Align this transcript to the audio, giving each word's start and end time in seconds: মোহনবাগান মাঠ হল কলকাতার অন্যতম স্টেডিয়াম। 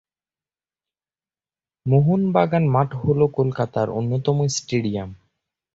মোহনবাগান 1.85 2.63
মাঠ 2.67 2.89
হল 3.01 3.19
কলকাতার 3.37 3.87
অন্যতম 3.89 4.37
স্টেডিয়াম। 4.47 5.09